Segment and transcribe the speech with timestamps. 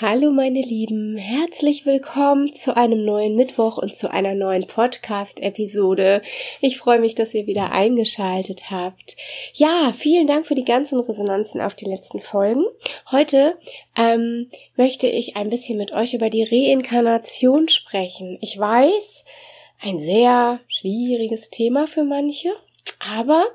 [0.00, 6.22] Hallo meine Lieben, herzlich willkommen zu einem neuen Mittwoch und zu einer neuen Podcast-Episode.
[6.62, 9.18] Ich freue mich, dass ihr wieder eingeschaltet habt.
[9.52, 12.64] Ja, vielen Dank für die ganzen Resonanzen auf die letzten Folgen.
[13.10, 13.58] Heute
[13.94, 18.38] ähm, möchte ich ein bisschen mit euch über die Reinkarnation sprechen.
[18.40, 19.26] Ich weiß,
[19.82, 22.48] ein sehr schwieriges Thema für manche.
[23.00, 23.46] Aber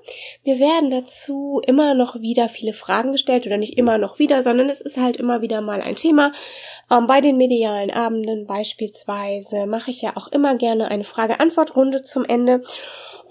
[0.44, 4.70] mir werden dazu immer noch wieder viele Fragen gestellt oder nicht immer noch wieder, sondern
[4.70, 6.34] es ist halt immer wieder mal ein Thema.
[6.92, 12.26] Ähm, bei den medialen Abenden beispielsweise mache ich ja auch immer gerne eine Frage-Antwort-Runde zum
[12.26, 12.64] Ende.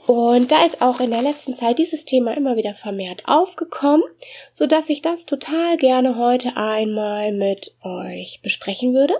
[0.07, 4.05] Und da ist auch in der letzten Zeit dieses Thema immer wieder vermehrt aufgekommen,
[4.53, 9.15] so dass ich das total gerne heute einmal mit euch besprechen würde.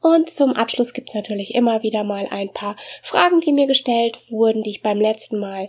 [0.00, 4.62] Und zum Abschluss gibt's natürlich immer wieder mal ein paar Fragen, die mir gestellt wurden,
[4.62, 5.68] die ich beim letzten Mal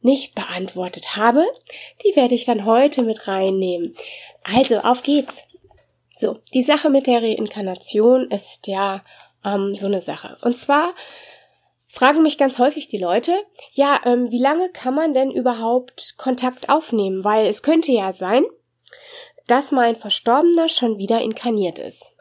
[0.00, 1.44] nicht beantwortet habe,
[2.04, 3.94] die werde ich dann heute mit reinnehmen.
[4.42, 5.42] Also, auf geht's.
[6.14, 9.04] So, die Sache mit der Reinkarnation ist ja
[9.44, 10.38] ähm, so eine Sache.
[10.40, 10.94] Und zwar
[11.88, 13.32] fragen mich ganz häufig die Leute,
[13.72, 17.24] ja, ähm, wie lange kann man denn überhaupt Kontakt aufnehmen?
[17.24, 18.44] Weil es könnte ja sein,
[19.46, 22.12] dass mein Verstorbener schon wieder inkarniert ist.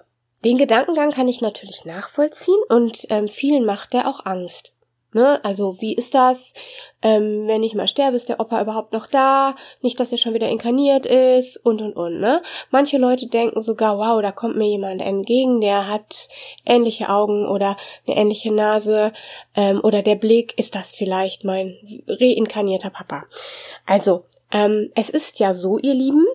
[0.43, 4.74] Den Gedankengang kann ich natürlich nachvollziehen und ähm, vielen macht der auch Angst.
[5.15, 5.39] Ne?
[5.45, 6.53] Also wie ist das,
[7.01, 9.55] ähm, wenn ich mal sterbe, ist der Opa überhaupt noch da?
[9.81, 12.19] Nicht, dass er schon wieder inkarniert ist und und und.
[12.19, 12.43] Ne?
[12.69, 16.27] Manche Leute denken sogar, wow, da kommt mir jemand entgegen, der hat
[16.65, 19.13] ähnliche Augen oder eine ähnliche Nase
[19.55, 23.23] ähm, oder der Blick, ist das vielleicht mein reinkarnierter Papa?
[23.85, 26.25] Also ähm, es ist ja so, ihr Lieben,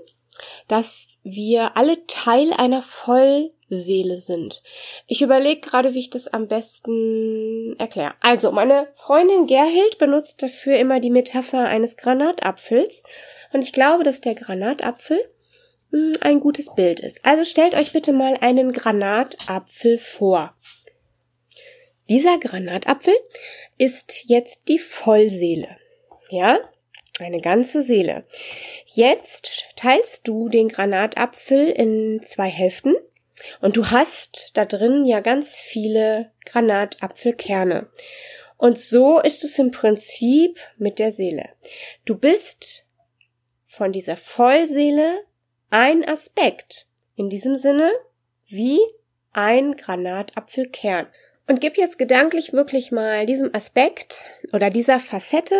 [0.68, 4.62] dass wir alle Teil einer voll Seele sind.
[5.06, 8.14] Ich überlege gerade, wie ich das am besten erkläre.
[8.20, 13.02] Also, meine Freundin Gerhild benutzt dafür immer die Metapher eines Granatapfels.
[13.52, 15.18] Und ich glaube, dass der Granatapfel
[15.92, 17.24] hm, ein gutes Bild ist.
[17.24, 20.54] Also stellt euch bitte mal einen Granatapfel vor.
[22.08, 23.14] Dieser Granatapfel
[23.78, 25.76] ist jetzt die Vollseele.
[26.28, 26.58] Ja?
[27.18, 28.24] Eine ganze Seele.
[28.86, 32.94] Jetzt teilst du den Granatapfel in zwei Hälften
[33.60, 37.88] und du hast da drin ja ganz viele Granatapfelkerne.
[38.56, 41.48] Und so ist es im Prinzip mit der Seele.
[42.04, 42.86] Du bist
[43.66, 45.20] von dieser Vollseele
[45.70, 46.86] ein Aspekt.
[47.16, 47.90] In diesem Sinne
[48.46, 48.78] wie
[49.32, 51.06] ein Granatapfelkern.
[51.48, 55.56] Und gib jetzt gedanklich wirklich mal diesem Aspekt oder dieser Facette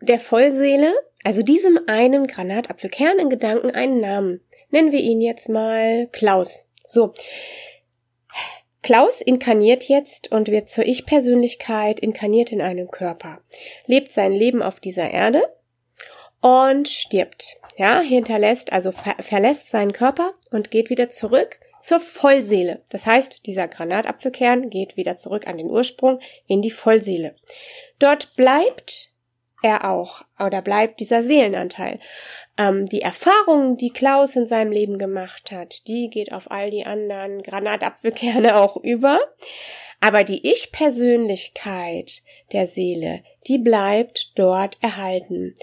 [0.00, 0.92] der Vollseele,
[1.24, 4.40] also diesem einen Granatapfelkern in Gedanken einen Namen.
[4.70, 6.66] Nennen wir ihn jetzt mal Klaus.
[6.86, 7.12] So.
[8.82, 13.40] Klaus inkarniert jetzt und wird zur Ich-Persönlichkeit inkarniert in einem Körper,
[13.86, 15.42] lebt sein Leben auf dieser Erde
[16.40, 17.56] und stirbt.
[17.76, 22.82] Ja, hinterlässt, also ver verlässt seinen Körper und geht wieder zurück zur Vollseele.
[22.90, 27.34] Das heißt, dieser Granatapfelkern geht wieder zurück an den Ursprung in die Vollseele.
[27.98, 29.10] Dort bleibt
[29.62, 31.98] er auch oder bleibt dieser Seelenanteil.
[32.58, 36.84] Ähm, die Erfahrungen, die Klaus in seinem Leben gemacht hat, die geht auf all die
[36.84, 39.20] anderen Granatapfelkerne auch über.
[40.00, 42.22] Aber die Ich-Persönlichkeit
[42.52, 45.54] der Seele, die bleibt dort erhalten.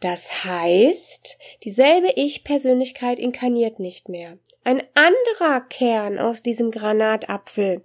[0.00, 4.38] Das heißt, dieselbe Ich-Persönlichkeit inkarniert nicht mehr.
[4.64, 7.84] Ein anderer Kern aus diesem Granatapfel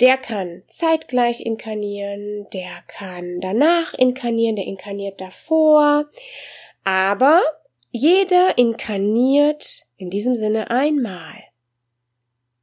[0.00, 6.06] der kann zeitgleich inkarnieren, der kann danach inkarnieren, der inkarniert davor.
[6.84, 7.42] Aber
[7.90, 11.34] jeder inkarniert in diesem Sinne einmal.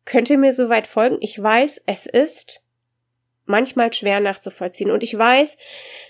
[0.05, 1.17] Könnt ihr mir soweit folgen?
[1.19, 2.63] Ich weiß, es ist
[3.47, 4.91] manchmal schwer nachzuvollziehen.
[4.91, 5.57] Und ich weiß,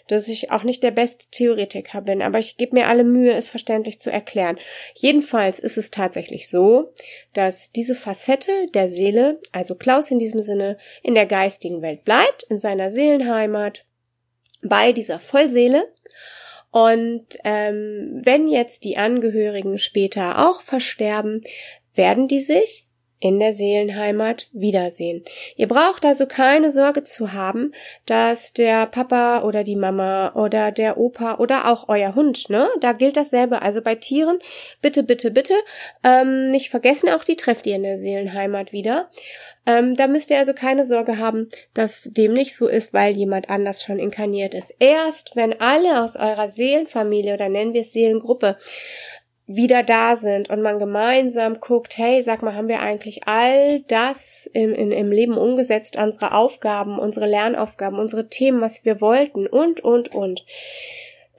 [0.07, 3.49] dass ich auch nicht der beste Theoretiker bin, aber ich gebe mir alle Mühe, es
[3.49, 4.57] verständlich zu erklären.
[4.93, 6.93] Jedenfalls ist es tatsächlich so,
[7.33, 12.43] dass diese Facette der Seele, also Klaus in diesem Sinne, in der geistigen Welt bleibt,
[12.49, 13.85] in seiner Seelenheimat,
[14.61, 15.87] bei dieser Vollseele.
[16.71, 21.41] Und ähm, wenn jetzt die Angehörigen später auch versterben,
[21.93, 22.86] werden die sich
[23.19, 25.23] in der Seelenheimat wiedersehen.
[25.55, 27.71] Ihr braucht also keine Sorge zu haben,
[28.05, 32.93] dass der Papa oder die Mama oder der Opa oder auch euer Hund, ne, da
[32.93, 33.61] gilt dasselbe.
[33.61, 34.37] Also bei Tieren,
[34.81, 35.53] bitte, bitte, bitte,
[36.03, 39.09] ähm, nicht vergessen, auch die trefft ihr in der Seelenheimat wieder.
[39.65, 43.49] Ähm, da müsst ihr also keine Sorge haben, dass dem nicht so ist, weil jemand
[43.49, 44.73] anders schon inkarniert ist.
[44.79, 48.57] Erst wenn alle aus eurer Seelenfamilie oder nennen wir es Seelengruppe
[49.47, 54.49] wieder da sind und man gemeinsam guckt, hey, sag mal, haben wir eigentlich all das
[54.53, 59.79] im, in, im Leben umgesetzt, unsere Aufgaben, unsere Lernaufgaben, unsere Themen, was wir wollten und,
[59.79, 60.45] und, und.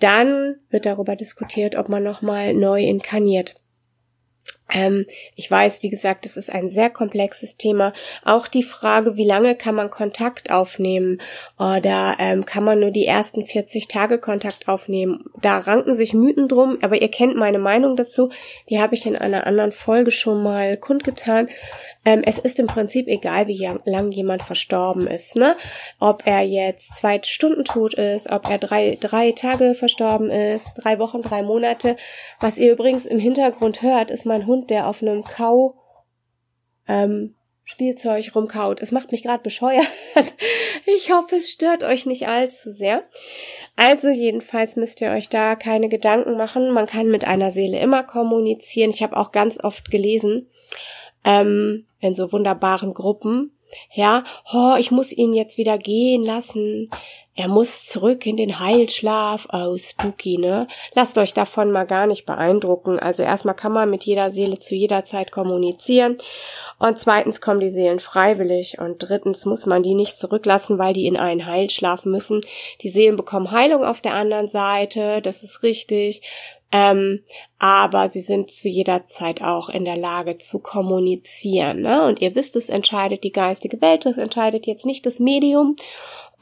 [0.01, 3.57] Dann wird darüber diskutiert, ob man nochmal neu inkarniert.
[4.73, 7.93] Ähm, ich weiß, wie gesagt, das ist ein sehr komplexes Thema.
[8.25, 11.21] Auch die Frage, wie lange kann man Kontakt aufnehmen
[11.59, 15.25] oder ähm, kann man nur die ersten 40 Tage Kontakt aufnehmen?
[15.41, 18.31] Da ranken sich Mythen drum, aber ihr kennt meine Meinung dazu.
[18.69, 21.49] Die habe ich in einer anderen Folge schon mal kundgetan.
[22.09, 25.59] Ähm, es ist im Prinzip egal, wie lang jemand verstorben ist, ne?
[26.01, 30.99] Ob er jetzt zwei Stunden tot ist, ob er drei, drei Tage verstorben ist, drei
[31.01, 31.99] Wochen, drei Monate.
[32.41, 35.75] Was ihr übrigens im Hintergrund hört, ist mein Hund, der auf einem Kau,
[36.89, 38.81] ähm, Spielzeug rumkaut.
[38.81, 39.87] Es macht mich gerade bescheuert.
[40.87, 43.03] Ich hoffe, es stört euch nicht allzu sehr.
[43.77, 46.71] Also jedenfalls müsst ihr euch da keine Gedanken machen.
[46.71, 48.89] Man kann mit einer Seele immer kommunizieren.
[48.89, 50.49] Ich habe auch ganz oft gelesen,
[51.29, 53.53] ähm, in so wunderbaren Gruppen.
[53.93, 56.91] Ja, oh, ich muss ihn jetzt wieder gehen lassen.
[57.35, 59.47] Er muss zurück in den Heilschlaf.
[59.53, 60.67] Oh, spooky, ne?
[60.95, 62.99] Lasst euch davon mal gar nicht beeindrucken.
[62.99, 66.19] Also erstmal kann man mit jeder Seele zu jeder Zeit kommunizieren.
[66.79, 68.79] Und zweitens kommen die Seelen freiwillig.
[68.79, 72.41] Und drittens muss man die nicht zurücklassen, weil die in einen Heilschlaf müssen.
[72.81, 75.21] Die Seelen bekommen Heilung auf der anderen Seite.
[75.23, 76.23] Das ist richtig.
[76.71, 77.25] Ähm,
[77.59, 81.81] aber sie sind zu jeder Zeit auch in der Lage zu kommunizieren.
[81.81, 82.07] Ne?
[82.07, 85.77] Und ihr wisst, es entscheidet die geistige Welt, es entscheidet jetzt nicht das Medium,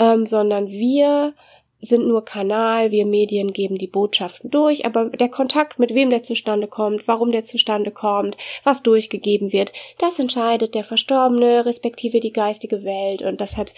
[0.01, 1.35] ähm, sondern wir
[1.81, 6.23] sind nur Kanal, wir Medien geben die Botschaften durch, aber der Kontakt, mit wem der
[6.23, 12.33] zustande kommt, warum der zustande kommt, was durchgegeben wird, das entscheidet der Verstorbene, respektive die
[12.33, 13.75] geistige Welt und das hat,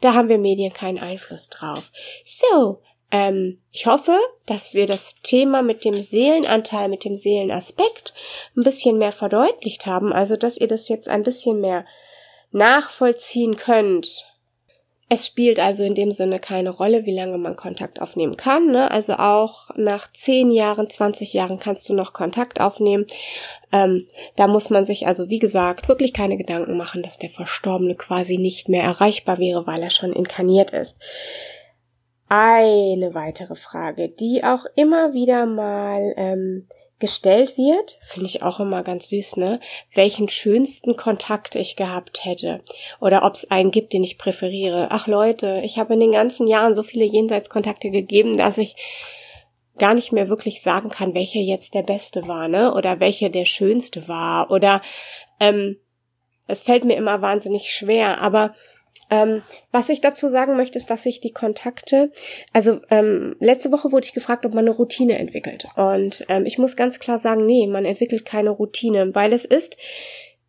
[0.00, 1.90] da haben wir Medien keinen Einfluss drauf.
[2.24, 4.16] So, ähm, ich hoffe,
[4.46, 8.14] dass wir das Thema mit dem Seelenanteil, mit dem Seelenaspekt
[8.56, 11.84] ein bisschen mehr verdeutlicht haben, also dass ihr das jetzt ein bisschen mehr
[12.52, 14.26] nachvollziehen könnt.
[15.12, 18.70] Es spielt also in dem Sinne keine Rolle, wie lange man Kontakt aufnehmen kann.
[18.70, 18.92] Ne?
[18.92, 23.06] Also auch nach 10 Jahren, 20 Jahren kannst du noch Kontakt aufnehmen.
[23.72, 27.96] Ähm, da muss man sich also, wie gesagt, wirklich keine Gedanken machen, dass der Verstorbene
[27.96, 30.96] quasi nicht mehr erreichbar wäre, weil er schon inkarniert ist
[32.30, 36.68] eine weitere Frage, die auch immer wieder mal ähm,
[37.00, 39.58] gestellt wird, finde ich auch immer ganz süß, ne?
[39.94, 42.60] Welchen schönsten Kontakt ich gehabt hätte
[43.00, 44.88] oder ob es einen gibt, den ich präferiere.
[44.90, 48.76] Ach Leute, ich habe in den ganzen Jahren so viele Jenseitskontakte gegeben, dass ich
[49.76, 52.72] gar nicht mehr wirklich sagen kann, welcher jetzt der beste war, ne?
[52.74, 54.52] Oder welcher der schönste war.
[54.52, 54.82] Oder
[55.40, 55.78] ähm,
[56.46, 58.54] es fällt mir immer wahnsinnig schwer, aber
[59.10, 59.42] ähm,
[59.72, 62.12] was ich dazu sagen möchte, ist, dass ich die Kontakte,
[62.52, 65.66] also ähm, letzte Woche wurde ich gefragt, ob man eine Routine entwickelt.
[65.76, 69.76] Und ähm, ich muss ganz klar sagen, nee, man entwickelt keine Routine, weil es ist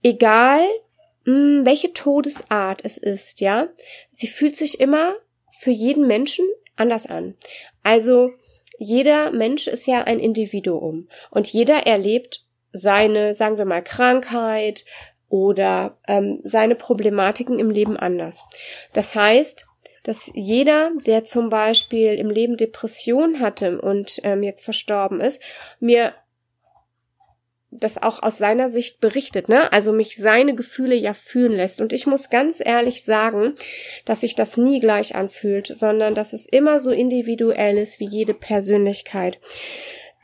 [0.03, 0.61] egal,
[1.25, 3.67] mh, hm, welche Todesart es ist, ja,
[4.11, 5.15] sie fühlt sich immer
[5.59, 6.45] für jeden Menschen
[6.75, 7.35] anders an.
[7.83, 8.31] Also
[8.77, 14.85] jeder Mensch ist ja ein Individuum und jeder erlebt seine, sagen wir mal, Krankheit,
[15.31, 18.43] oder ähm, seine Problematiken im Leben anders.
[18.93, 19.65] Das heißt,
[20.03, 25.41] dass jeder, der zum Beispiel im Leben Depression hatte und ähm, jetzt verstorben ist,
[25.79, 26.13] mir
[27.73, 29.71] das auch aus seiner Sicht berichtet, ne?
[29.71, 31.79] Also mich seine Gefühle ja fühlen lässt.
[31.79, 33.55] Und ich muss ganz ehrlich sagen,
[34.03, 38.33] dass sich das nie gleich anfühlt, sondern dass es immer so individuell ist wie jede
[38.33, 39.39] Persönlichkeit.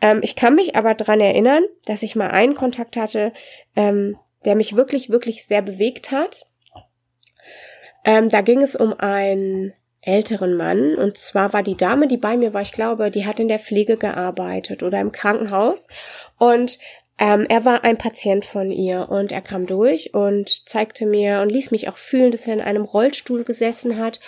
[0.01, 3.31] Ähm, ich kann mich aber dran erinnern, dass ich mal einen Kontakt hatte,
[3.77, 6.47] ähm, der mich wirklich, wirklich sehr bewegt hat.
[8.05, 10.95] Ähm, da ging es um einen älteren Mann.
[10.95, 13.59] Und zwar war die Dame, die bei mir war, ich glaube, die hat in der
[13.59, 15.89] Pflege gearbeitet oder im Krankenhaus.
[16.37, 16.79] Und
[17.19, 19.09] ähm, er war ein Patient von ihr.
[19.09, 22.61] Und er kam durch und zeigte mir und ließ mich auch fühlen, dass er in
[22.61, 24.21] einem Rollstuhl gesessen hat.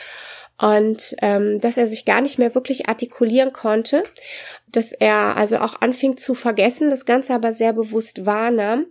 [0.61, 4.03] Und ähm, dass er sich gar nicht mehr wirklich artikulieren konnte,
[4.67, 8.87] dass er also auch anfing zu vergessen, das Ganze aber sehr bewusst wahrnahm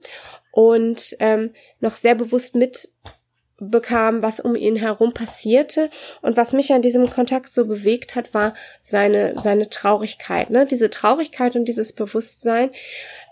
[0.58, 5.88] und ähm, noch sehr bewusst mitbekam, was um ihn herum passierte.
[6.20, 10.50] Und was mich an diesem Kontakt so bewegt hat, war seine, seine Traurigkeit.
[10.50, 10.66] Ne?
[10.66, 12.70] Diese Traurigkeit und dieses Bewusstsein,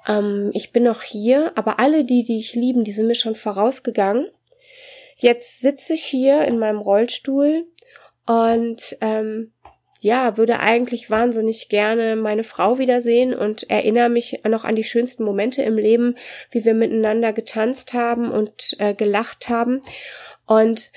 [0.06, 3.35] Ähm, ich bin noch hier, aber alle die, die ich lieben, die sind mir schon
[3.35, 4.28] vorausgegangen.
[5.16, 7.66] Jetzt sitze ich hier in meinem Rollstuhl
[8.25, 9.52] und ähm,
[10.07, 15.25] ja, würde eigentlich wahnsinnig gerne meine Frau wiedersehen und erinnere mich noch an die schönsten
[15.25, 16.15] Momente im Leben,
[16.53, 19.83] wie wir miteinander getanzt haben und äh, gelacht haben
[20.47, 20.93] und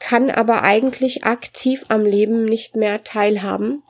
[0.00, 3.84] kann aber eigentlich aktiv am Leben nicht mehr teilhaben.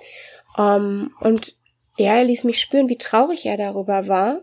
[0.58, 1.56] Ähm, und
[1.96, 4.42] ja, er ließ mich spüren, wie traurig er darüber war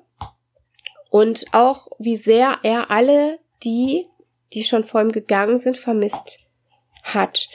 [1.12, 4.08] und auch wie sehr er alle die,
[4.54, 6.40] die schon vor ihm gegangen sind, vermisst
[7.04, 7.50] hat.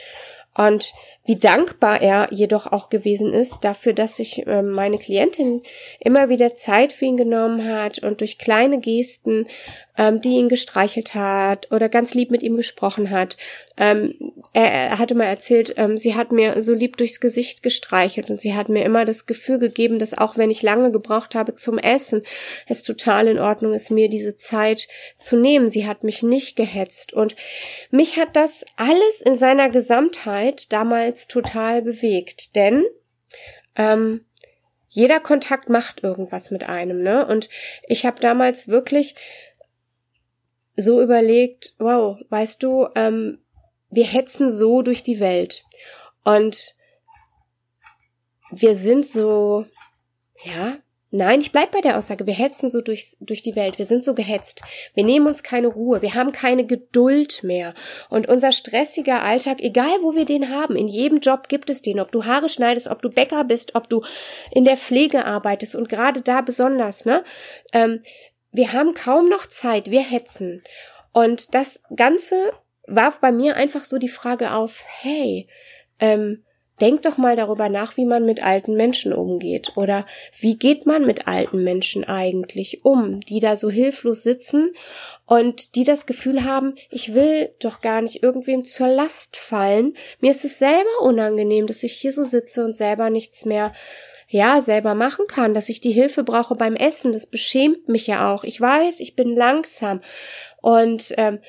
[0.55, 0.93] Und
[1.27, 5.61] wie dankbar er jedoch auch gewesen ist dafür, dass sich äh, meine Klientin
[5.99, 9.47] immer wieder Zeit für ihn genommen hat und durch kleine Gesten,
[9.97, 13.35] ähm, die ihn gestreichelt hat oder ganz lieb mit ihm gesprochen hat.
[13.77, 18.29] Ähm, er, er, hatte mal erzählt, ähm, sie hat mir so lieb durchs Gesicht gestreichelt
[18.29, 21.55] und sie hat mir immer das Gefühl gegeben, dass auch wenn ich lange gebraucht habe
[21.55, 22.23] zum Essen,
[22.67, 25.69] es total in Ordnung ist, mir diese Zeit zu nehmen.
[25.69, 27.35] Sie hat mich nicht gehetzt und
[27.91, 32.83] mich hat das alles in seiner Gesamtheit damals total bewegt, denn
[33.75, 34.21] ähm,
[34.89, 37.27] jeder Kontakt macht irgendwas mit einem, ne?
[37.27, 37.49] Und
[37.87, 39.15] ich habe damals wirklich
[40.77, 43.39] so überlegt, wow, weißt du, ähm,
[43.89, 45.65] wir hetzen so durch die Welt
[46.23, 46.75] und
[48.51, 49.65] wir sind so,
[50.43, 50.77] ja,
[51.09, 52.27] Nein, ich bleib bei der Aussage.
[52.27, 53.77] Wir hetzen so durch, durch die Welt.
[53.77, 54.61] Wir sind so gehetzt.
[54.93, 56.01] Wir nehmen uns keine Ruhe.
[56.01, 57.73] Wir haben keine Geduld mehr.
[58.09, 62.01] Und unser stressiger Alltag, egal wo wir den haben, in jedem Job gibt es den.
[62.01, 64.03] Ob du Haare schneidest, ob du Bäcker bist, ob du
[64.51, 67.23] in der Pflege arbeitest und gerade da besonders, ne?
[67.71, 68.01] Ähm,
[68.57, 69.89] wir haben kaum noch Zeit.
[69.89, 70.61] Wir hetzen.
[71.13, 72.51] Und das Ganze
[72.85, 75.47] warf bei mir einfach so die Frage auf, hey,
[75.99, 76.43] ähm,
[76.79, 79.71] Denk doch mal darüber nach, wie man mit alten Menschen umgeht.
[79.75, 80.05] Oder
[80.39, 84.73] wie geht man mit alten Menschen eigentlich um, die da so hilflos sitzen
[85.25, 89.97] und die das Gefühl haben, ich will doch gar nicht irgendwem zur Last fallen.
[90.19, 93.73] Mir ist es selber unangenehm, dass ich hier so sitze und selber nichts mehr
[94.27, 97.13] ja, selber machen kann, dass ich die Hilfe brauche beim Essen.
[97.13, 98.43] Das beschämt mich ja auch.
[98.43, 100.01] Ich weiß, ich bin langsam.
[100.61, 101.39] Und ähm,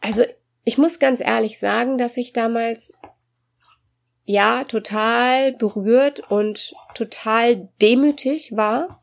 [0.00, 0.24] also
[0.64, 2.92] ich muss ganz ehrlich sagen, dass ich damals
[4.24, 9.00] ja total berührt und total demütig war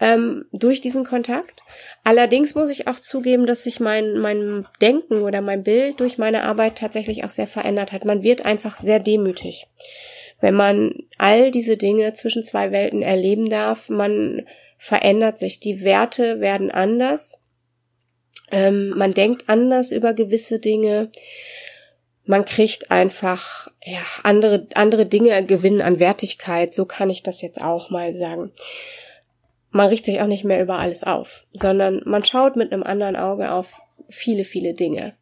[0.00, 1.62] ähm, durch diesen Kontakt.
[2.04, 6.42] Allerdings muss ich auch zugeben, dass sich mein, mein Denken oder mein Bild durch meine
[6.42, 8.04] Arbeit tatsächlich auch sehr verändert hat.
[8.04, 9.66] Man wird einfach sehr demütig.
[10.44, 14.42] Wenn man all diese Dinge zwischen zwei Welten erleben darf, man
[14.76, 15.58] verändert sich.
[15.58, 17.38] Die Werte werden anders.
[18.50, 21.10] Ähm, man denkt anders über gewisse Dinge
[22.26, 26.72] man kriegt einfach ja, andere, andere Dinge gewinnen an Wertigkeit.
[26.72, 28.52] So kann ich das jetzt auch mal sagen.
[29.70, 33.16] Man richtet sich auch nicht mehr über alles auf, sondern man schaut mit einem anderen
[33.16, 35.14] Auge auf viele, viele Dinge.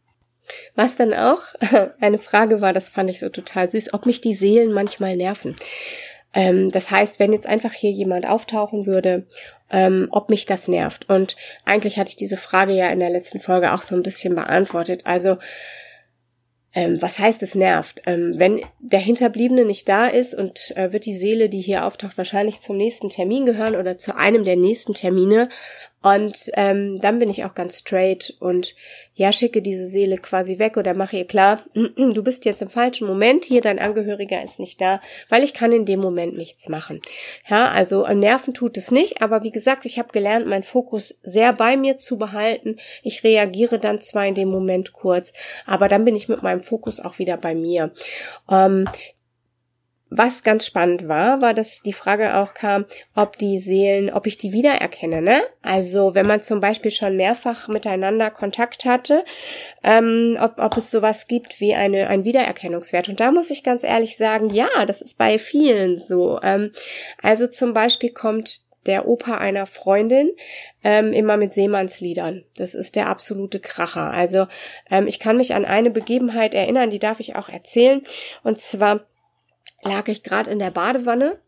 [0.75, 1.41] Was dann auch
[2.01, 5.57] eine Frage war, das fand ich so total süß, ob mich die Seelen manchmal nerven.
[6.35, 9.27] Ähm, das heißt, wenn jetzt einfach hier jemand auftauchen würde,
[9.71, 11.09] ähm, ob mich das nervt.
[11.09, 14.35] Und eigentlich hatte ich diese Frage ja in der letzten Folge auch so ein bisschen
[14.35, 15.03] beantwortet.
[15.05, 15.39] Also
[16.75, 18.01] ähm, was heißt es nervt?
[18.07, 22.17] Ähm, wenn der Hinterbliebene nicht da ist und äh, wird die Seele, die hier auftaucht,
[22.17, 25.51] wahrscheinlich zum nächsten Termin gehören oder zu einem der nächsten Termine
[26.03, 28.75] und ähm, dann bin ich auch ganz straight und
[29.15, 33.07] ja, schicke diese Seele quasi weg oder mache ihr klar, du bist jetzt im falschen
[33.07, 37.01] Moment hier, dein Angehöriger ist nicht da, weil ich kann in dem Moment nichts machen.
[37.49, 41.53] Ja, also Nerven tut es nicht, aber wie gesagt, ich habe gelernt, meinen Fokus sehr
[41.53, 42.77] bei mir zu behalten.
[43.03, 45.33] Ich reagiere dann zwar in dem Moment kurz,
[45.67, 47.93] aber dann bin ich mit meinem Fokus auch wieder bei mir.
[48.51, 48.89] Ähm,
[50.15, 54.37] was ganz spannend war, war, dass die Frage auch kam, ob die Seelen, ob ich
[54.37, 55.41] die wiedererkenne, ne?
[55.63, 59.25] Also wenn man zum Beispiel schon mehrfach miteinander Kontakt hatte,
[59.83, 63.09] ähm, ob, ob es sowas gibt wie eine, ein Wiedererkennungswert.
[63.09, 66.39] Und da muss ich ganz ehrlich sagen, ja, das ist bei vielen so.
[66.43, 66.73] Ähm,
[67.23, 70.31] also zum Beispiel kommt der Opa einer Freundin
[70.83, 72.45] ähm, immer mit Seemannsliedern.
[72.57, 74.11] Das ist der absolute Kracher.
[74.11, 74.47] Also
[74.91, 78.03] ähm, ich kann mich an eine Begebenheit erinnern, die darf ich auch erzählen.
[78.43, 79.07] Und zwar
[79.83, 81.39] lag ich gerade in der Badewanne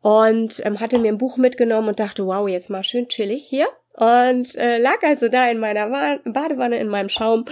[0.00, 3.66] und ähm, hatte mir ein Buch mitgenommen und dachte, wow, jetzt mal schön chillig hier.
[3.96, 5.88] Und äh, lag also da in meiner
[6.24, 7.44] Badewanne, in meinem Schaum.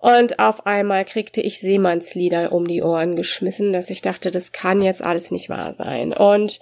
[0.00, 4.82] Und auf einmal kriegte ich Seemannslieder um die Ohren geschmissen, dass ich dachte, das kann
[4.82, 6.12] jetzt alles nicht wahr sein.
[6.12, 6.60] Und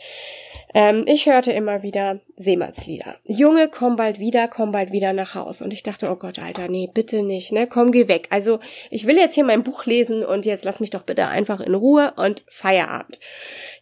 [0.75, 3.17] ähm, ich hörte immer wieder Seemannslieder.
[3.25, 5.63] Junge, komm bald wieder, komm bald wieder nach Haus.
[5.63, 7.67] Und ich dachte, oh Gott, Alter, nee, bitte nicht, ne?
[7.67, 8.29] Komm, geh weg.
[8.31, 8.61] Also,
[8.91, 11.75] ich will jetzt hier mein Buch lesen und jetzt lass mich doch bitte einfach in
[11.75, 13.19] Ruhe und Feierabend.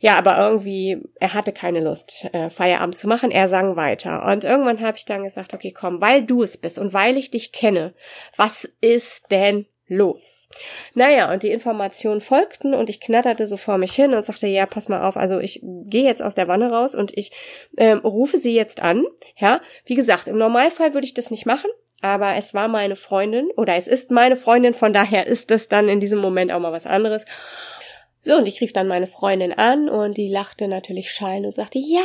[0.00, 3.30] Ja, aber irgendwie, er hatte keine Lust, äh, Feierabend zu machen.
[3.30, 4.24] Er sang weiter.
[4.26, 7.30] Und irgendwann habe ich dann gesagt, okay, komm, weil du es bist und weil ich
[7.30, 7.94] dich kenne,
[8.36, 10.48] was ist denn los?
[10.94, 14.66] Naja, und die Informationen folgten und ich knatterte so vor mich hin und sagte, ja,
[14.66, 17.30] pass mal auf, also ich gehe jetzt aus der Wanne raus und ich
[17.76, 19.04] ähm, rufe sie jetzt an.
[19.36, 23.50] Ja, wie gesagt, im Normalfall würde ich das nicht machen, aber es war meine Freundin
[23.56, 26.72] oder es ist meine Freundin, von daher ist es dann in diesem Moment auch mal
[26.72, 27.24] was anderes.
[28.26, 31.78] So, und ich rief dann meine Freundin an und die lachte natürlich schallend und sagte,
[31.78, 32.00] ja,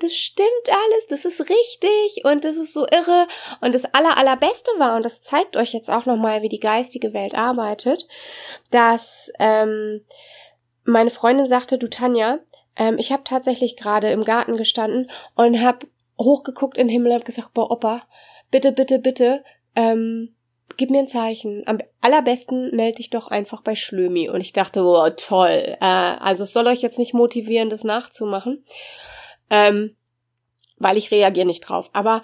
[0.00, 3.26] das stimmt alles, das ist richtig und das ist so irre.
[3.60, 7.12] Und das aller, allerbeste war, und das zeigt euch jetzt auch nochmal, wie die geistige
[7.12, 8.06] Welt arbeitet,
[8.70, 10.04] dass ähm,
[10.84, 12.38] meine Freundin sagte, du Tanja,
[12.76, 17.24] ähm, ich habe tatsächlich gerade im Garten gestanden und habe hochgeguckt in den Himmel und
[17.24, 18.06] gesagt, boah, Opa,
[18.52, 19.42] bitte, bitte, bitte,
[19.74, 20.35] ähm,
[20.76, 21.62] gib mir ein Zeichen.
[21.66, 24.28] Am allerbesten melde dich doch einfach bei Schlömi.
[24.28, 25.76] Und ich dachte, oh, toll.
[25.80, 28.64] Äh, also es soll euch jetzt nicht motivieren, das nachzumachen,
[29.50, 29.96] ähm,
[30.78, 31.90] weil ich reagiere nicht drauf.
[31.92, 32.22] Aber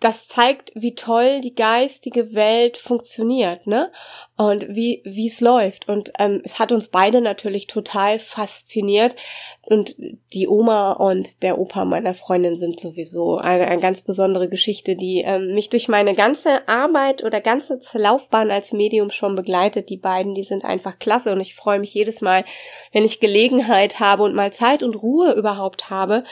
[0.00, 3.92] das zeigt, wie toll die geistige Welt funktioniert, ne?
[4.38, 5.86] Und wie wie es läuft.
[5.90, 9.14] Und ähm, es hat uns beide natürlich total fasziniert.
[9.60, 9.96] Und
[10.32, 15.20] die Oma und der Opa meiner Freundin sind sowieso eine, eine ganz besondere Geschichte, die
[15.20, 19.90] ähm, mich durch meine ganze Arbeit oder ganze Laufbahn als Medium schon begleitet.
[19.90, 21.32] Die beiden, die sind einfach klasse.
[21.32, 22.46] Und ich freue mich jedes Mal,
[22.92, 26.24] wenn ich Gelegenheit habe und mal Zeit und Ruhe überhaupt habe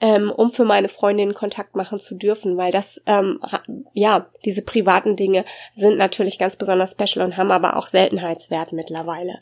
[0.00, 3.40] ähm, um für meine Freundin Kontakt machen zu dürfen, weil das, ähm,
[3.92, 9.40] ja, diese privaten Dinge sind natürlich ganz besonders special und haben aber auch Seltenheitswert mittlerweile.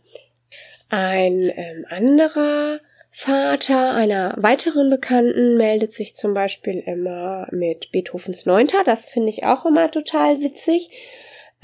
[0.89, 2.81] Ein ähm, anderer
[3.17, 8.83] Vater einer weiteren Bekannten meldet sich zum Beispiel immer mit Beethovens Neunter.
[8.85, 10.91] Das finde ich auch immer total witzig.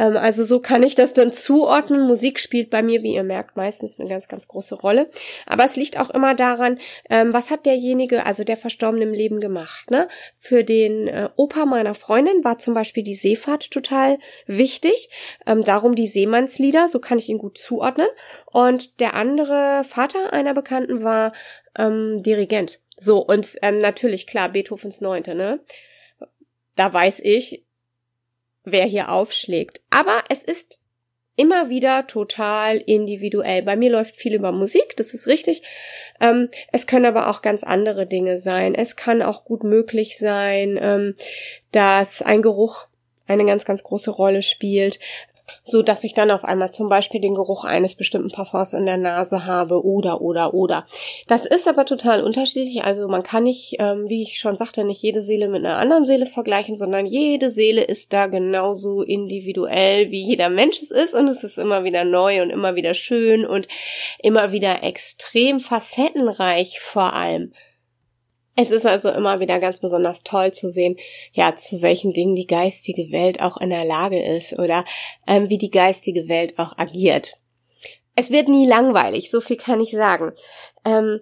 [0.00, 2.06] Ähm, also so kann ich das dann zuordnen.
[2.06, 5.10] Musik spielt bei mir, wie ihr merkt, meistens eine ganz, ganz große Rolle.
[5.46, 6.78] Aber es liegt auch immer daran,
[7.10, 9.90] ähm, was hat derjenige, also der Verstorbene im Leben gemacht.
[9.90, 10.08] Ne?
[10.38, 15.10] Für den äh, Opa meiner Freundin war zum Beispiel die Seefahrt total wichtig.
[15.46, 18.08] Ähm, darum die Seemannslieder, so kann ich ihn gut zuordnen.
[18.46, 21.32] Und der andere Vater einer Bekannten war
[21.78, 22.80] ähm, Dirigent.
[22.98, 25.60] So, und ähm, natürlich, klar, Beethovens Neunte, ne?
[26.76, 27.64] Da weiß ich,
[28.64, 29.80] wer hier aufschlägt.
[29.90, 30.80] Aber es ist
[31.36, 33.62] immer wieder total individuell.
[33.62, 35.62] Bei mir läuft viel über Musik, das ist richtig.
[36.20, 38.74] Ähm, es können aber auch ganz andere Dinge sein.
[38.74, 41.14] Es kann auch gut möglich sein, ähm,
[41.72, 42.88] dass ein Geruch
[43.26, 44.98] eine ganz, ganz große Rolle spielt
[45.62, 48.96] so dass ich dann auf einmal zum Beispiel den Geruch eines bestimmten Parfums in der
[48.96, 50.86] Nase habe oder oder oder.
[51.28, 52.84] Das ist aber total unterschiedlich.
[52.84, 56.04] Also man kann nicht, ähm, wie ich schon sagte, nicht jede Seele mit einer anderen
[56.04, 61.28] Seele vergleichen, sondern jede Seele ist da genauso individuell, wie jeder Mensch es ist und
[61.28, 63.68] es ist immer wieder neu und immer wieder schön und
[64.22, 67.52] immer wieder extrem facettenreich vor allem.
[68.62, 70.98] Es ist also immer wieder ganz besonders toll zu sehen,
[71.32, 74.84] ja, zu welchen Dingen die geistige Welt auch in der Lage ist oder
[75.26, 77.38] ähm, wie die geistige Welt auch agiert.
[78.16, 80.32] Es wird nie langweilig, so viel kann ich sagen.
[80.84, 81.20] Ähm,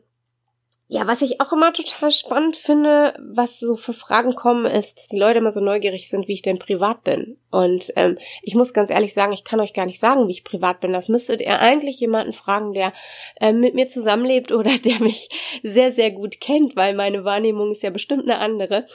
[0.90, 5.06] ja, was ich auch immer total spannend finde, was so für Fragen kommen, ist, dass
[5.06, 7.36] die Leute immer so neugierig sind, wie ich denn privat bin.
[7.50, 10.44] Und ähm, ich muss ganz ehrlich sagen, ich kann euch gar nicht sagen, wie ich
[10.44, 10.94] privat bin.
[10.94, 12.94] Das müsstet ihr eigentlich jemanden fragen, der
[13.38, 15.28] äh, mit mir zusammenlebt oder der mich
[15.62, 18.86] sehr, sehr gut kennt, weil meine Wahrnehmung ist ja bestimmt eine andere.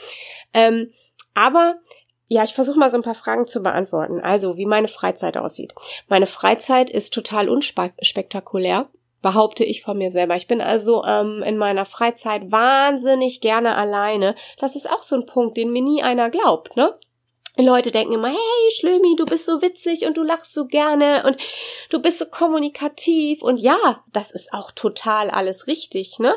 [0.52, 0.90] Ähm,
[1.36, 1.76] aber
[2.28, 4.20] ja, ich versuche mal so ein paar Fragen zu beantworten.
[4.20, 5.76] Also, wie meine Freizeit aussieht.
[6.08, 8.90] Meine Freizeit ist total unspektakulär
[9.24, 10.36] behaupte ich von mir selber.
[10.36, 14.36] Ich bin also ähm, in meiner Freizeit wahnsinnig gerne alleine.
[14.60, 16.96] Das ist auch so ein Punkt, den mir nie einer glaubt, ne?
[17.56, 21.38] Leute denken immer, hey Schlömi, du bist so witzig und du lachst so gerne und
[21.92, 26.36] du bist so kommunikativ und ja, das ist auch total alles richtig, ne?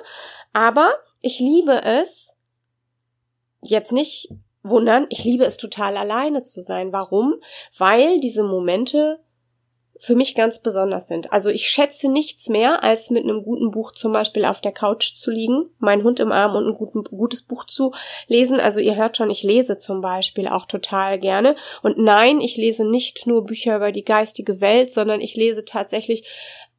[0.52, 2.34] Aber ich liebe es,
[3.62, 4.28] jetzt nicht
[4.62, 6.92] wundern, ich liebe es total alleine zu sein.
[6.92, 7.36] Warum?
[7.78, 9.18] Weil diese Momente
[9.98, 11.32] für mich ganz besonders sind.
[11.32, 15.14] Also ich schätze nichts mehr, als mit einem guten Buch zum Beispiel auf der Couch
[15.14, 17.92] zu liegen, mein Hund im Arm und ein guten, gutes Buch zu
[18.26, 18.60] lesen.
[18.60, 21.56] Also ihr hört schon, ich lese zum Beispiel auch total gerne.
[21.82, 26.24] Und nein, ich lese nicht nur Bücher über die geistige Welt, sondern ich lese tatsächlich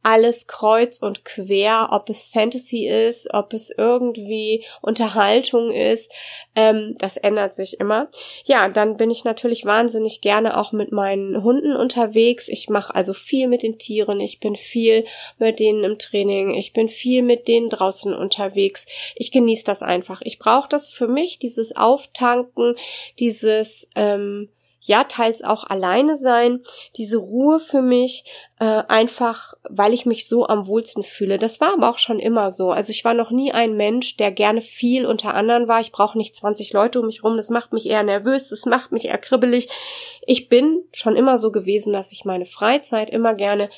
[0.04, 6.12] alles kreuz und quer, ob es Fantasy ist, ob es irgendwie Unterhaltung ist,
[6.56, 8.10] ähm, das ändert sich immer.
[8.46, 12.48] Ja, dann bin ich natürlich wahnsinnig gerne auch mit meinen Hunden unterwegs.
[12.48, 15.06] Ich mache also viel mit den Tieren, ich bin viel
[15.40, 18.86] mit denen im Training, ich bin viel mit denen draußen unterwegs.
[19.16, 20.22] Ich genieße das einfach.
[20.24, 22.76] Ich brauche das für mich, dieses Auftanken,
[23.20, 24.50] dieses ähm,
[24.88, 26.62] ja, teils auch alleine sein,
[26.96, 28.24] diese Ruhe für mich,
[28.60, 31.38] äh, einfach, weil ich mich so am wohlsten fühle.
[31.38, 32.72] Das war aber auch schon immer so.
[32.72, 35.82] Also ich war noch nie ein Mensch, der gerne viel unter anderen war.
[35.82, 37.38] Ich brauche nicht 20 Leute um mich rum.
[37.38, 38.50] Das macht mich eher nervös.
[38.50, 39.68] Das macht mich eher kribbelig.
[40.26, 43.70] Ich bin schon immer so gewesen, dass ich meine Freizeit immer gerne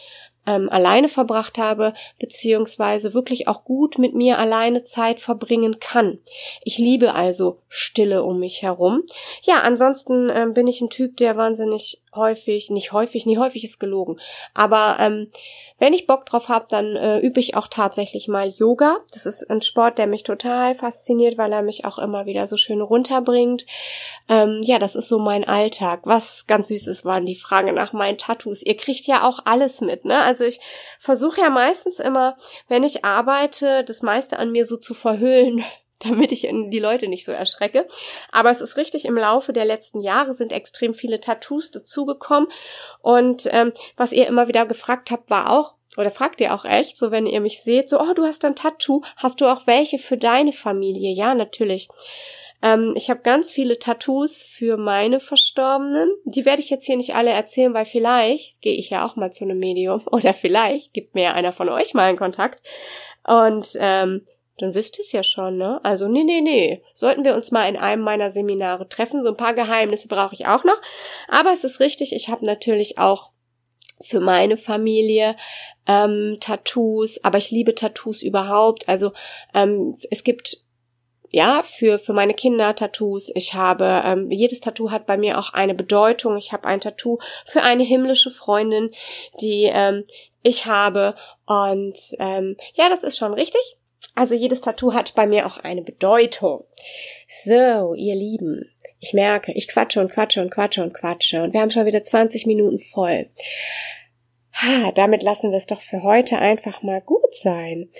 [0.50, 6.18] ähm, alleine verbracht habe, beziehungsweise wirklich auch gut mit mir alleine Zeit verbringen kann.
[6.64, 9.04] Ich liebe also Stille um mich herum.
[9.44, 13.80] Ja, ansonsten ähm, bin ich ein Typ, der wahnsinnig häufig, nicht häufig, nie häufig ist
[13.80, 14.20] gelogen,
[14.54, 15.32] aber ähm,
[15.80, 18.98] wenn ich Bock drauf habe, dann äh, übe ich auch tatsächlich mal Yoga.
[19.14, 22.58] Das ist ein Sport, der mich total fasziniert, weil er mich auch immer wieder so
[22.58, 23.66] schön runterbringt.
[24.28, 26.02] Ähm, ja, das ist so mein Alltag.
[26.04, 28.62] Was ganz süß ist, waren die Frage nach meinen Tattoos.
[28.62, 30.22] Ihr kriegt ja auch alles mit, ne?
[30.22, 30.60] Also ich
[31.00, 35.64] versuche ja meistens immer, wenn ich arbeite, das meiste an mir so zu verhüllen,
[36.08, 37.88] damit ich die Leute nicht so erschrecke.
[38.32, 42.50] Aber es ist richtig, im Laufe der letzten Jahre sind extrem viele Tattoos dazugekommen.
[43.02, 46.98] Und ähm, was ihr immer wieder gefragt habt, war auch, oder fragt ihr auch echt,
[46.98, 50.00] so wenn ihr mich seht, so, oh, du hast ein Tattoo, hast du auch welche
[50.00, 51.12] für deine Familie?
[51.12, 51.90] Ja, natürlich.
[52.62, 56.12] Ähm, ich habe ganz viele Tattoos für meine Verstorbenen.
[56.26, 59.32] Die werde ich jetzt hier nicht alle erzählen, weil vielleicht gehe ich ja auch mal
[59.32, 62.62] zu einem Medium oder vielleicht gibt mir ja einer von euch mal einen Kontakt.
[63.26, 64.26] Und ähm,
[64.62, 65.80] dann wisst ihr es ja schon, ne?
[65.84, 66.84] Also, nee, nee, nee.
[66.94, 69.24] Sollten wir uns mal in einem meiner Seminare treffen.
[69.24, 70.80] So ein paar Geheimnisse brauche ich auch noch.
[71.28, 73.32] Aber es ist richtig, ich habe natürlich auch
[74.02, 75.36] für meine Familie
[75.88, 78.88] ähm, Tattoos, aber ich liebe Tattoos überhaupt.
[78.88, 79.12] Also
[79.54, 80.64] ähm, es gibt
[81.32, 83.32] ja, für, für meine Kinder Tattoos.
[83.36, 86.38] Ich habe, ähm, jedes Tattoo hat bei mir auch eine Bedeutung.
[86.38, 88.92] Ich habe ein Tattoo für eine himmlische Freundin,
[89.40, 90.06] die ähm,
[90.42, 91.16] ich habe.
[91.46, 93.79] Und ähm, ja, das ist schon richtig.
[94.20, 96.66] Also jedes Tattoo hat bei mir auch eine Bedeutung.
[97.30, 101.62] So, ihr Lieben, ich merke, ich quatsche und quatsche und quatsche und quatsche und wir
[101.62, 103.30] haben schon wieder 20 Minuten voll.
[104.56, 107.92] Ha, damit lassen wir es doch für heute einfach mal gut sein.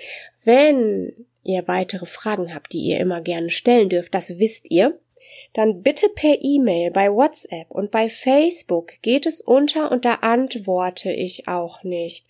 [0.44, 5.00] Wenn ihr weitere Fragen habt, die ihr immer gerne stellen dürft, das wisst ihr,
[5.52, 11.10] dann bitte per E-Mail, bei WhatsApp und bei Facebook geht es unter und da antworte
[11.10, 12.26] ich auch nicht.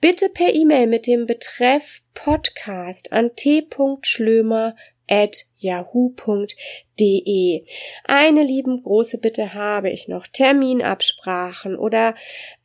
[0.00, 4.74] Bitte per E-Mail mit dem Betreff Podcast an t.schlömer
[5.08, 6.44] at yahoo.de.
[8.04, 10.26] Eine lieben große Bitte habe ich noch.
[10.26, 12.14] Terminabsprachen oder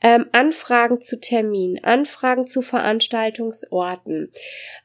[0.02, 4.32] ähm, Anfragen zu Terminen, Anfragen zu Veranstaltungsorten.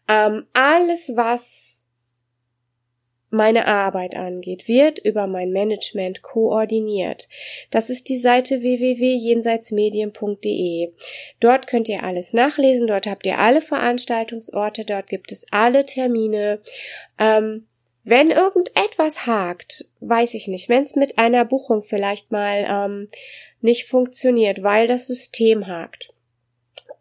[0.09, 1.76] Ähm, alles, was
[3.31, 7.29] meine Arbeit angeht, wird über mein Management koordiniert.
[7.71, 10.93] Das ist die Seite www.jenseitsmedien.de.
[11.41, 16.61] Dort könnt ihr alles nachlesen, dort habt ihr alle Veranstaltungsorte, dort gibt es alle Termine.
[17.19, 17.67] Ähm,
[18.05, 23.09] wenn irgendetwas hakt, weiß ich nicht, wenn es mit einer Buchung vielleicht mal ähm,
[23.61, 26.13] nicht funktioniert, weil das System hakt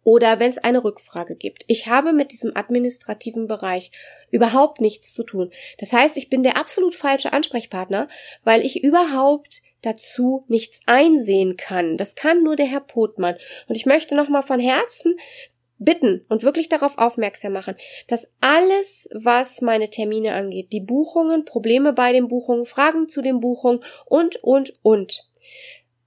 [0.06, 1.64] oder wenn es eine Rückfrage gibt.
[1.66, 3.90] Ich habe mit diesem administrativen Bereich
[4.30, 5.50] überhaupt nichts zu tun.
[5.78, 8.08] Das heißt, ich bin der absolut falsche Ansprechpartner,
[8.44, 11.96] weil ich überhaupt dazu nichts einsehen kann.
[11.96, 13.36] Das kann nur der Herr Potmann.
[13.68, 15.16] Und ich möchte nochmal von Herzen
[15.78, 17.76] bitten und wirklich darauf aufmerksam machen,
[18.08, 23.40] dass alles, was meine Termine angeht, die Buchungen, Probleme bei den Buchungen, Fragen zu den
[23.40, 25.28] Buchungen und, und, und,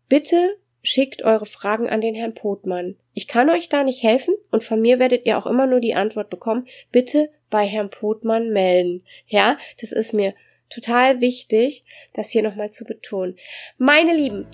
[0.08, 2.96] bitte schickt eure Fragen an den Herrn Potmann.
[3.14, 5.96] Ich kann euch da nicht helfen und von mir werdet ihr auch immer nur die
[5.96, 9.04] Antwort bekommen, bitte bei Herrn Potmann melden.
[9.28, 10.34] Ja, das ist mir
[10.70, 13.36] total wichtig, das hier nochmal zu betonen.
[13.78, 14.46] Meine Lieben,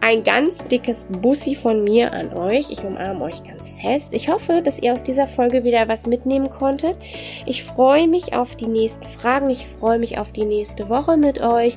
[0.00, 2.70] ein ganz dickes Bussi von mir an euch.
[2.70, 4.12] Ich umarme euch ganz fest.
[4.14, 6.96] Ich hoffe, dass ihr aus dieser Folge wieder was mitnehmen konntet.
[7.46, 9.50] Ich freue mich auf die nächsten Fragen.
[9.50, 11.76] Ich freue mich auf die nächste Woche mit euch,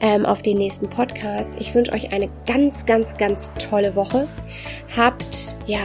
[0.00, 1.56] ähm, auf den nächsten Podcast.
[1.58, 4.28] Ich wünsche euch eine ganz, ganz, ganz tolle Woche.
[4.96, 5.80] Habt, ja,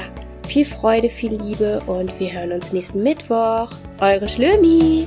[0.48, 3.70] viel Freude, viel Liebe und wir hören uns nächsten Mittwoch.
[4.00, 5.06] Eure Schlömi!